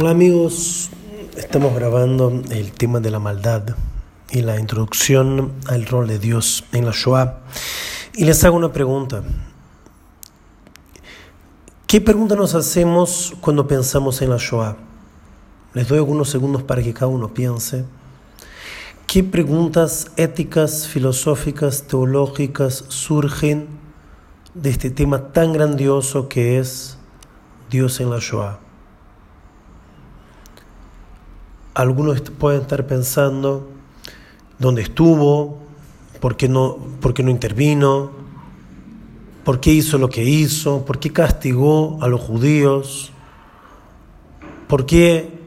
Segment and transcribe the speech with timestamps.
[0.00, 0.88] Hola amigos,
[1.36, 3.76] estamos grabando el tema de la maldad
[4.30, 7.40] y la introducción al rol de Dios en la Shoah.
[8.14, 9.22] Y les hago una pregunta.
[11.86, 14.78] ¿Qué pregunta nos hacemos cuando pensamos en la Shoah?
[15.74, 17.84] Les doy algunos segundos para que cada uno piense.
[19.06, 23.68] ¿Qué preguntas éticas, filosóficas, teológicas surgen
[24.54, 26.96] de este tema tan grandioso que es
[27.68, 28.69] Dios en la Shoah?
[31.80, 33.66] Algunos pueden estar pensando
[34.58, 35.56] dónde estuvo,
[36.20, 38.10] por qué no, por qué no intervino,
[39.44, 43.12] por qué hizo lo que hizo, por qué castigó a los judíos,
[44.68, 45.40] por qué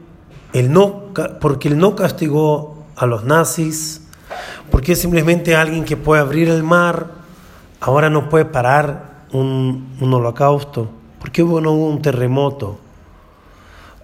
[0.52, 1.04] él no,
[1.40, 4.02] porque él no castigó a los nazis,
[4.72, 7.12] por qué simplemente alguien que puede abrir el mar
[7.78, 10.88] ahora no puede parar un, un holocausto,
[11.20, 12.80] por qué no hubo un terremoto.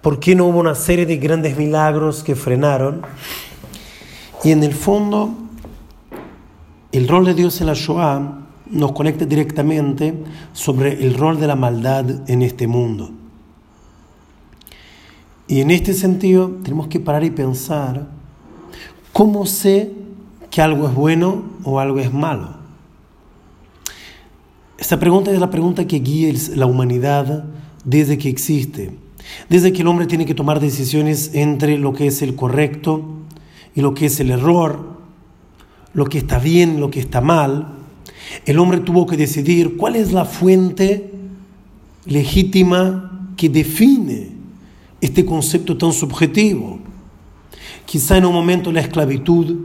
[0.01, 3.01] ¿Por qué no hubo una serie de grandes milagros que frenaron?
[4.43, 5.35] Y en el fondo,
[6.91, 8.39] el rol de Dios en la Shoah
[8.71, 10.15] nos conecta directamente
[10.53, 13.11] sobre el rol de la maldad en este mundo.
[15.47, 18.07] Y en este sentido tenemos que parar y pensar,
[19.13, 19.91] ¿cómo sé
[20.49, 22.55] que algo es bueno o algo es malo?
[24.79, 27.45] Esta pregunta es la pregunta que guía la humanidad
[27.83, 28.97] desde que existe.
[29.49, 33.03] Desde que el hombre tiene que tomar decisiones entre lo que es el correcto
[33.75, 34.99] y lo que es el error,
[35.93, 37.67] lo que está bien, lo que está mal,
[38.45, 41.11] el hombre tuvo que decidir cuál es la fuente
[42.05, 44.29] legítima que define
[45.01, 46.79] este concepto tan subjetivo.
[47.85, 49.57] Quizá en un momento la esclavitud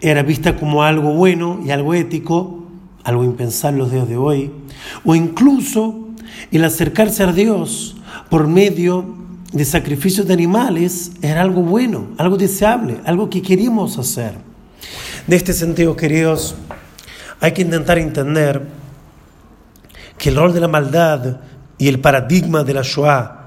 [0.00, 2.66] era vista como algo bueno y algo ético,
[3.04, 4.50] algo impensable los días de hoy,
[5.04, 6.08] o incluso
[6.50, 7.96] el acercarse a Dios
[8.30, 9.04] por medio
[9.52, 14.34] de sacrificios de animales era algo bueno, algo deseable, algo que queríamos hacer.
[15.26, 16.54] De este sentido, queridos,
[17.40, 18.62] hay que intentar entender
[20.18, 21.40] que el rol de la maldad
[21.78, 23.38] y el paradigma de la Shoah,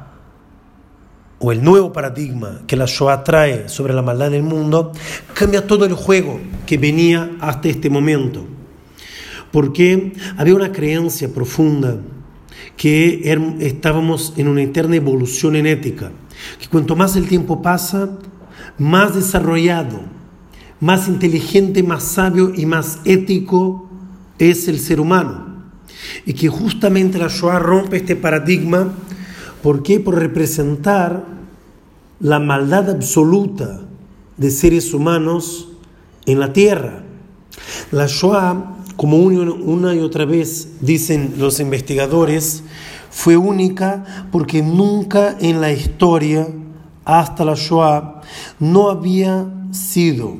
[1.40, 4.92] o el nuevo paradigma que la Shoah trae sobre la maldad del mundo,
[5.34, 8.46] cambia todo el juego que venía hasta este momento.
[9.52, 11.98] Porque había una creencia profunda
[12.78, 13.22] que
[13.60, 16.12] estábamos en una eterna evolución en ética,
[16.60, 18.10] que cuanto más el tiempo pasa,
[18.78, 20.02] más desarrollado,
[20.80, 23.90] más inteligente, más sabio y más ético
[24.38, 25.56] es el ser humano.
[26.26, 28.94] Y que justamente la Shoah rompe este paradigma,
[29.64, 30.00] ¿por qué?
[30.00, 31.26] Por representar
[32.20, 33.82] la maldad absoluta
[34.38, 35.70] de seres humanos
[36.26, 37.04] en la tierra.
[37.92, 42.64] La Shoah como una y otra vez dicen los investigadores,
[43.10, 46.48] fue única porque nunca en la historia,
[47.04, 48.22] hasta la Shoah,
[48.60, 50.38] no había sido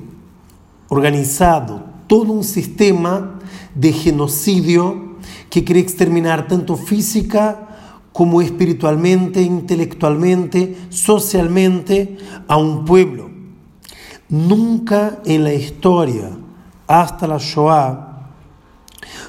[0.90, 3.40] organizado todo un sistema
[3.74, 5.16] de genocidio
[5.50, 7.66] que quería exterminar tanto física
[8.12, 12.18] como espiritualmente, intelectualmente, socialmente
[12.48, 13.30] a un pueblo.
[14.30, 16.32] Nunca en la historia,
[16.88, 18.15] hasta la Shoah,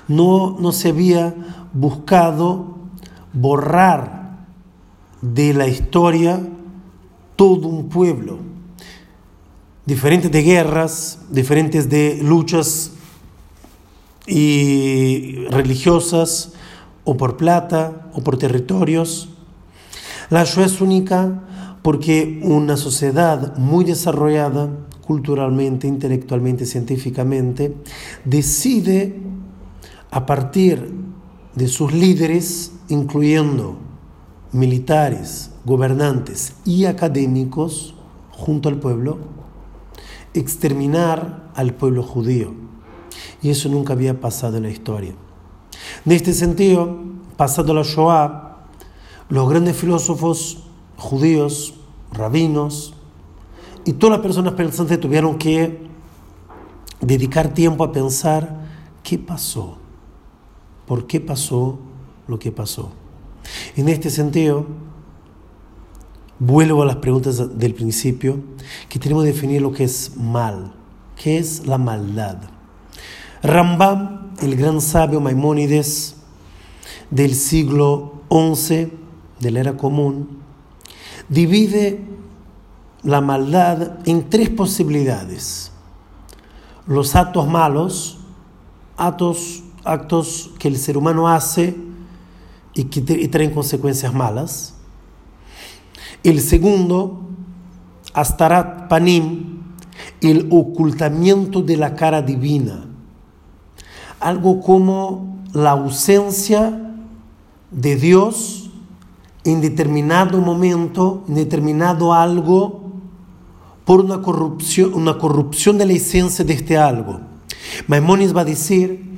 [0.09, 1.34] no, no se había
[1.72, 2.77] buscado
[3.33, 4.47] borrar
[5.21, 6.41] de la historia
[7.37, 8.39] todo un pueblo.
[9.84, 12.93] Diferentes de guerras, diferentes de luchas
[14.27, 16.53] y religiosas,
[17.05, 19.28] o por plata, o por territorios.
[20.28, 21.44] La Shoah es única
[21.83, 24.69] porque una sociedad muy desarrollada
[25.06, 27.77] culturalmente, intelectualmente, científicamente,
[28.25, 29.23] decide
[30.16, 30.94] a partir
[31.54, 33.77] de sus líderes, incluyendo
[34.50, 37.94] militares, gobernantes y académicos,
[38.31, 39.19] junto al pueblo,
[40.32, 42.55] exterminar al pueblo judío.
[43.43, 45.15] Y eso nunca había pasado en la historia.
[46.06, 46.97] En este sentido,
[47.37, 48.69] pasado la Shoah,
[49.28, 50.62] los grandes filósofos
[50.97, 51.75] judíos,
[52.11, 52.94] rabinos
[53.85, 55.87] y todas las personas pensantes tuvieron que
[57.02, 58.64] dedicar tiempo a pensar
[59.02, 59.81] qué pasó
[60.87, 61.79] por qué pasó
[62.29, 62.93] lo que pasó.
[63.77, 64.67] En este sentido,
[66.38, 68.41] vuelvo a las preguntas del principio,
[68.88, 70.73] que tenemos que definir lo que es mal,
[71.17, 72.38] qué es la maldad.
[73.43, 76.17] Rambam, el gran sabio Maimónides
[77.11, 78.93] del siglo XI
[79.41, 80.39] de la era común,
[81.29, 82.05] divide
[83.03, 85.71] la maldad en tres posibilidades.
[86.87, 88.19] Los actos malos,
[88.97, 91.77] actos actos que el ser humano hace
[92.75, 94.75] y que traen consecuencias malas.
[96.23, 97.23] El segundo,
[98.12, 99.62] Astarat Panim,
[100.21, 102.87] el ocultamiento de la cara divina.
[104.21, 106.94] Algo como la ausencia
[107.71, 108.71] de Dios
[109.44, 112.82] en determinado momento, en determinado algo,
[113.85, 117.21] por una corrupción, una corrupción de la esencia de este algo.
[117.87, 119.17] Maimonides va a decir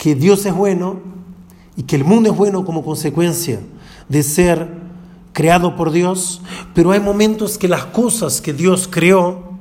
[0.00, 0.98] que Dios es bueno
[1.76, 3.60] y que el mundo es bueno como consecuencia
[4.08, 4.66] de ser
[5.34, 6.40] creado por Dios,
[6.74, 9.58] pero hay momentos que las cosas que Dios creó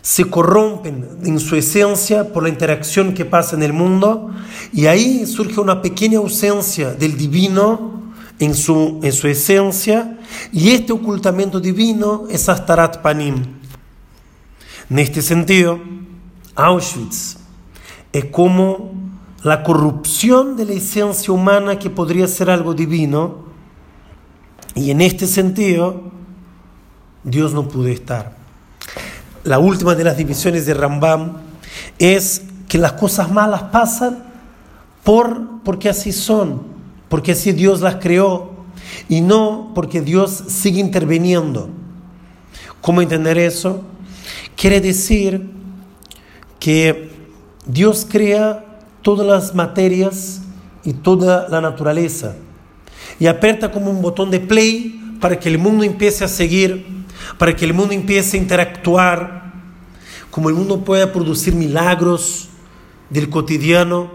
[0.00, 4.30] se corrompen en su esencia por la interacción que pasa en el mundo
[4.72, 10.20] y ahí surge una pequeña ausencia del divino en su, en su esencia
[10.52, 13.42] y este ocultamiento divino es Astarat Panim.
[14.88, 15.80] En este sentido,
[16.54, 17.38] Auschwitz
[18.12, 19.01] es como
[19.42, 23.44] la corrupción de la esencia humana que podría ser algo divino
[24.74, 26.02] y en este sentido
[27.24, 28.42] Dios no pudo estar
[29.44, 31.38] la última de las divisiones de Rambam,
[31.98, 34.24] es que las cosas malas pasan
[35.02, 36.62] por, porque así son,
[37.08, 38.52] porque así Dios las creó
[39.08, 41.68] y no porque Dios sigue interviniendo.
[42.80, 43.82] ¿Cómo entender eso?
[44.56, 45.50] Quiere decir
[46.58, 47.10] que
[47.66, 48.71] Dios crea
[49.02, 50.42] todas las materias
[50.84, 52.36] y toda la naturaleza
[53.18, 57.02] y aprieta como un botón de play para que el mundo empiece a seguir
[57.38, 59.52] para que el mundo empiece a interactuar,
[60.30, 62.48] como el mundo pueda producir milagros
[63.10, 64.10] del cotidiano,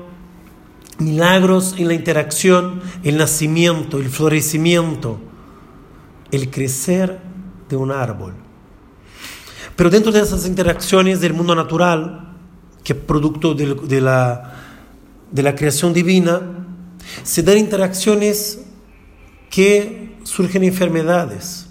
[0.97, 5.19] milagros en la interacción, el nacimiento, el florecimiento,
[6.31, 7.19] el crecer
[7.69, 8.33] de un árbol.
[9.75, 12.35] Pero dentro de esas interacciones del mundo natural,
[12.83, 14.66] que es producto de, la,
[15.31, 16.41] de la creación divina,
[17.23, 18.59] se dan interacciones
[19.49, 21.67] que surgen enfermedades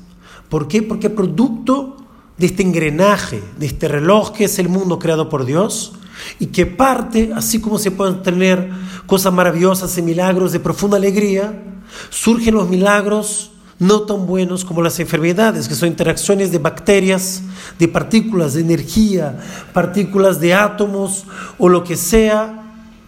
[0.48, 0.82] ¿Por qué?
[0.82, 1.96] Porque producto
[2.38, 5.94] de este engranaje, de este reloj que es el mundo creado por Dios
[6.38, 8.70] y que parte, así como se pueden tener
[9.06, 11.62] cosas maravillosas y milagros de profunda alegría,
[12.10, 17.42] surgen los milagros no tan buenos como las enfermedades, que son interacciones de bacterias,
[17.78, 19.38] de partículas de energía,
[19.74, 21.24] partículas de átomos
[21.58, 22.65] o lo que sea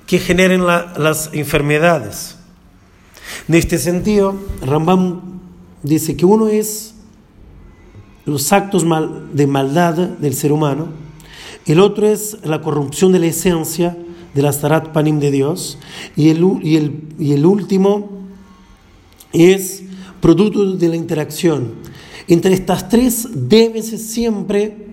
[0.08, 2.36] que generen las enfermedades.
[3.46, 5.40] En este sentido, Rambam
[5.82, 6.94] dice que uno es
[8.24, 8.84] los actos
[9.32, 10.88] de maldad del ser humano,
[11.66, 13.98] el otro es la corrupción de la esencia
[14.34, 15.78] de la Starat Panim de Dios,
[16.16, 18.08] y el, y el, y el último
[19.34, 19.82] es
[20.22, 21.74] producto de la interacción.
[22.28, 24.87] Entre estas tres debes siempre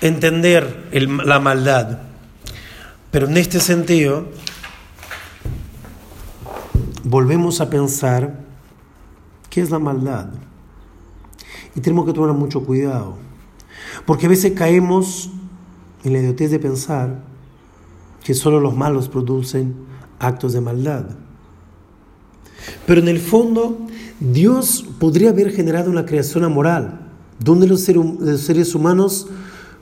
[0.00, 1.98] entender la maldad.
[3.10, 4.28] Pero en este sentido,
[7.04, 8.48] volvemos a pensar
[9.50, 10.28] ¿Qué es la maldad?
[11.74, 13.14] Y tenemos que tomar mucho cuidado,
[14.06, 15.30] porque a veces caemos
[16.04, 17.22] en la idiotez de pensar
[18.22, 19.74] que solo los malos producen
[20.18, 21.06] actos de maldad.
[22.86, 23.78] Pero en el fondo,
[24.20, 27.00] Dios podría haber generado una creación amoral,
[27.38, 29.28] donde los seres humanos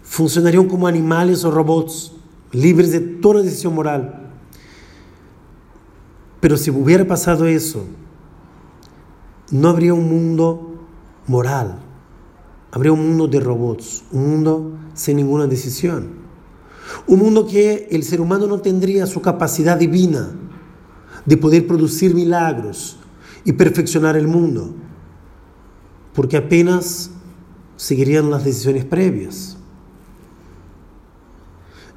[0.06, 2.12] funcionarían como animales o robots,
[2.52, 4.30] libres de toda decisión moral.
[6.40, 7.84] Pero si hubiera pasado eso,
[9.50, 10.78] no habría un mundo
[11.26, 11.80] moral,
[12.70, 16.10] habría un mundo de robots, un mundo sin ninguna decisión,
[17.06, 20.30] un mundo que el ser humano no tendría su capacidad divina
[21.24, 22.96] de poder producir milagros
[23.44, 24.72] y perfeccionar el mundo,
[26.14, 27.10] porque apenas
[27.76, 29.55] seguirían las decisiones previas.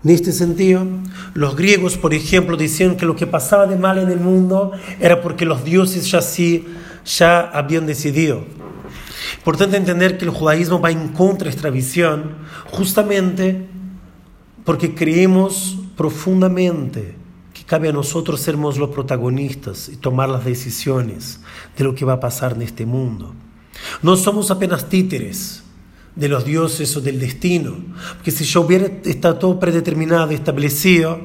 [0.04, 0.86] En este sentido,
[1.34, 5.22] los griegos, por ejemplo, decían que lo que pasaba de mal en el mundo era
[5.22, 6.66] porque los dioses ya sí
[7.06, 8.46] ya habían decidido.
[9.38, 12.36] Importante entender que el judaísmo va en contra de esta visión
[12.72, 13.68] justamente
[14.64, 17.16] porque creemos profundamente
[17.54, 21.42] que cabe a nosotros sermos los protagonistas y tomar las decisiones
[21.78, 23.34] de lo que va a pasar en este mundo.
[24.02, 25.64] No somos apenas títeres
[26.16, 27.76] de los dioses o del destino,
[28.16, 31.20] porque si yo hubiera estado todo predeterminado, establecido,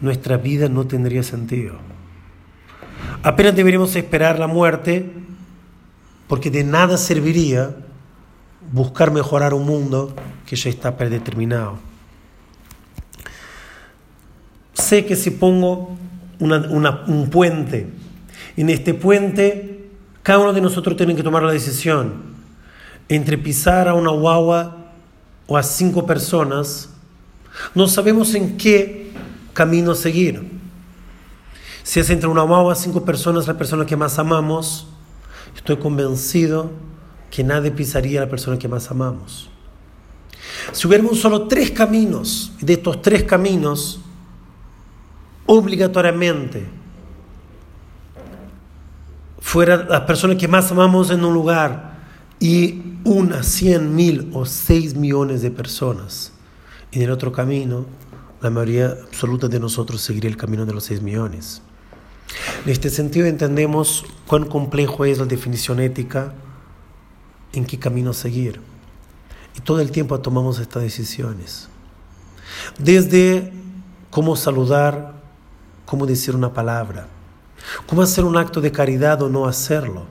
[0.00, 1.76] nuestra vida no tendría sentido.
[3.22, 5.10] Apenas deberíamos esperar la muerte,
[6.26, 7.76] porque de nada serviría
[8.72, 10.14] buscar mejorar un mundo
[10.46, 11.78] que ya está predeterminado.
[14.72, 15.96] Sé que si pongo
[16.40, 17.86] un puente,
[18.56, 19.88] en este puente
[20.22, 22.33] cada uno de nosotros tiene que tomar la decisión
[23.08, 24.76] entre pisar a una guagua
[25.46, 26.90] o a cinco personas,
[27.74, 29.12] no sabemos en qué
[29.52, 30.50] camino seguir.
[31.82, 34.88] Si es entre una o cinco personas, la persona que más amamos,
[35.54, 36.70] estoy convencido
[37.30, 39.50] que nadie pisaría a la persona que más amamos.
[40.72, 44.00] Si hubiéramos solo tres caminos, de estos tres caminos,
[45.46, 46.66] obligatoriamente,
[49.40, 51.93] fueran las personas que más amamos en un lugar
[52.40, 56.32] y una, cien mil o seis millones de personas,
[56.92, 57.86] en el otro camino,
[58.40, 61.62] la mayoría absoluta de nosotros seguiría el camino de los seis millones.
[62.64, 66.34] En este sentido entendemos cuán complejo es la definición ética,
[67.52, 68.60] en qué camino seguir.
[69.56, 71.68] Y todo el tiempo tomamos estas decisiones.
[72.78, 73.52] Desde
[74.10, 75.14] cómo saludar,
[75.84, 77.06] cómo decir una palabra,
[77.86, 80.06] cómo hacer un acto de caridad o no hacerlo,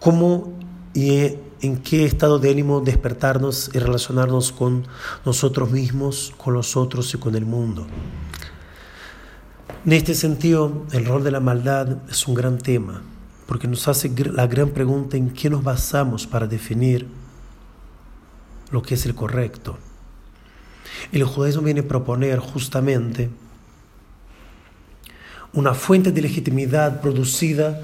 [0.00, 0.57] cómo
[0.94, 4.86] y en qué estado de ánimo despertarnos y relacionarnos con
[5.24, 7.86] nosotros mismos, con los otros y con el mundo.
[9.84, 13.02] En este sentido, el rol de la maldad es un gran tema,
[13.46, 17.06] porque nos hace la gran pregunta en qué nos basamos para definir
[18.70, 19.78] lo que es el correcto.
[21.12, 23.30] El judaísmo viene a proponer justamente
[25.52, 27.80] una fuente de legitimidad producida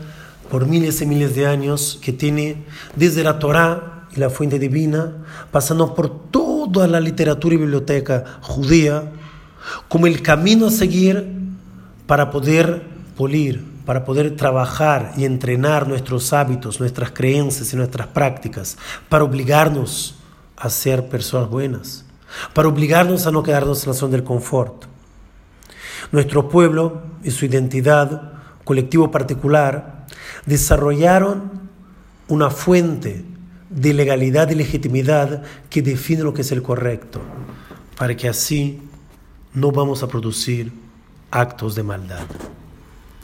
[0.51, 2.65] por miles y miles de años que tiene
[2.97, 5.13] desde la Torá y la fuente divina,
[5.51, 9.11] pasando por toda la literatura y biblioteca judía,
[9.89, 11.27] como el camino a seguir
[12.07, 12.83] para poder
[13.17, 18.77] pulir, para poder trabajar y entrenar nuestros hábitos, nuestras creencias y nuestras prácticas,
[19.09, 20.17] para obligarnos
[20.57, 22.05] a ser personas buenas,
[22.53, 24.85] para obligarnos a no quedarnos en la zona del confort.
[26.13, 28.33] Nuestro pueblo y su identidad,
[28.65, 29.94] colectivo particular,
[30.47, 31.69] desarrollaron
[32.29, 33.25] una fuente
[33.71, 37.21] de legalidad y legitimidad que define lo que es el correcto,
[37.97, 38.81] para que así
[39.53, 40.73] no vamos a producir
[41.31, 42.27] actos de maldad.